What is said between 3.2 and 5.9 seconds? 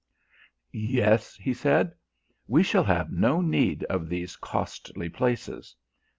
need of these costly places.